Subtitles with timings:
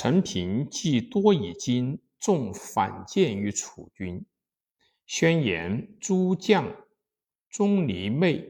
[0.00, 4.24] 陈平既多以金重反间于楚军，
[5.06, 6.72] 宣言诸将
[7.50, 8.48] 钟离昧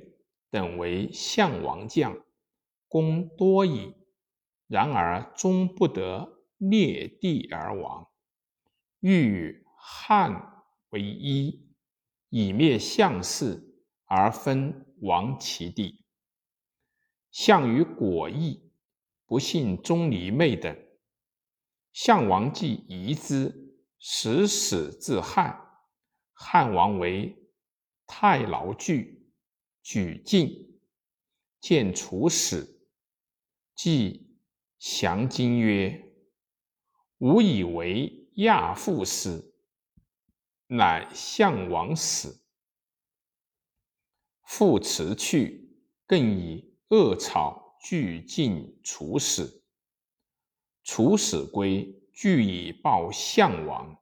[0.51, 2.15] 等为相王将，
[2.87, 3.95] 功多矣。
[4.67, 8.07] 然而终不得灭地而亡，
[9.01, 10.53] 欲与汉
[10.91, 11.67] 为一，
[12.29, 13.59] 以灭项氏，
[14.05, 16.05] 而分王其地。
[17.31, 18.71] 项羽果意，
[19.25, 20.77] 不信钟离昧等。
[22.01, 25.83] 项王既疑之，使使自汉。
[26.33, 27.51] 汉王为
[28.07, 29.33] 太牢惧，
[29.83, 30.81] 举进，
[31.61, 32.87] 见楚使，
[33.75, 34.39] 即。
[34.79, 36.15] 降金曰
[37.19, 39.57] ：“吾以为亚父死，
[40.69, 42.45] 乃项王死。
[44.45, 49.58] 父辞去，更以恶草俱尽楚使。
[50.91, 53.95] 楚使归，俱以报项王。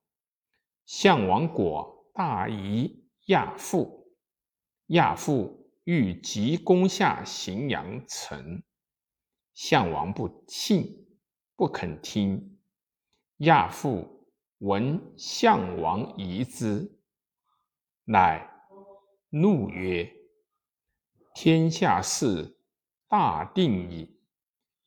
[0.84, 4.06] 项王果大疑亚父，
[4.86, 8.62] 亚父欲急攻下荥阳城。”
[9.52, 11.08] 项王不信，
[11.56, 12.56] 不肯听。
[13.38, 17.00] 亚父闻项王疑之，
[18.04, 18.48] 乃
[19.30, 20.08] 怒曰
[21.34, 22.56] ：“天下事
[23.08, 24.15] 大定矣，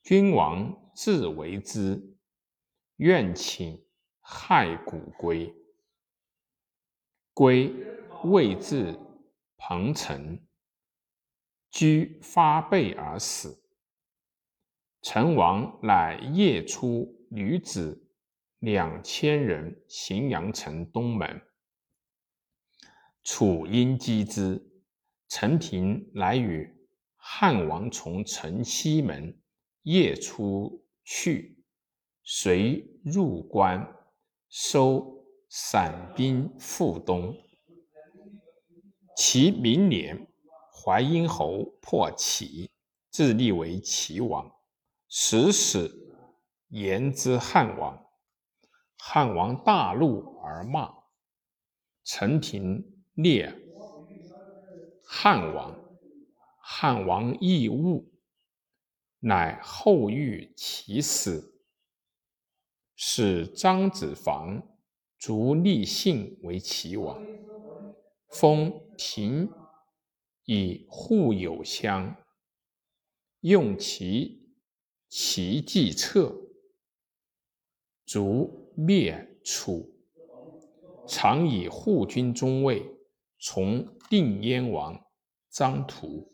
[0.09, 2.17] 君王自为之。
[2.95, 3.85] 愿请
[4.19, 5.53] 害古归。”
[7.31, 7.71] 归
[8.23, 8.99] 未至
[9.55, 10.43] 彭城，
[11.69, 13.63] 居发背而死。
[15.03, 18.09] 成王乃夜出女子
[18.57, 21.39] 两千人，荥阳城东门。
[23.23, 24.59] 楚因击之，
[25.27, 26.67] 陈平乃与
[27.15, 29.39] 汉王从城西门
[29.83, 31.63] 夜出去，
[32.23, 33.95] 遂入关，
[34.49, 37.35] 收散兵赴东。
[39.15, 40.27] 其明年，
[40.73, 42.69] 淮阴侯破齐，
[43.09, 44.51] 自立为齐王。
[45.07, 45.91] 使使
[46.67, 48.05] 言之汉王，
[48.95, 50.93] 汉王大怒而骂。
[52.03, 53.51] 陈平列
[55.03, 55.75] 汉王，
[56.61, 58.05] 汉王亦恶，
[59.19, 61.61] 乃后遇其死，
[62.95, 64.61] 使张子房
[65.17, 67.21] 逐立信为齐王，
[68.29, 69.49] 封平
[70.45, 72.15] 以护有乡，
[73.41, 74.37] 用其。
[75.11, 76.39] 其计策，
[78.05, 79.91] 逐灭楚，
[81.07, 82.85] 常以护军中尉
[83.39, 85.03] 从定燕王
[85.49, 86.31] 张图。